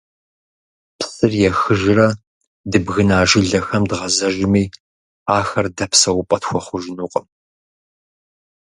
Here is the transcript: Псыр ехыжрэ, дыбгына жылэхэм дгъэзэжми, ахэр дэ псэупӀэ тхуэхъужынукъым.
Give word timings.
Псыр 0.99 1.33
ехыжрэ, 1.49 2.07
дыбгына 2.71 3.17
жылэхэм 3.29 3.83
дгъэзэжми, 3.89 4.63
ахэр 5.37 5.67
дэ 5.77 5.85
псэупӀэ 5.91 6.37
тхуэхъужынукъым. 6.41 7.25